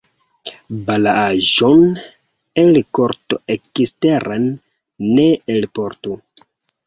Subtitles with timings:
[0.85, 1.83] Balaaĵon
[2.63, 4.49] el korto eksteren
[5.11, 5.27] ne
[5.57, 6.17] elportu.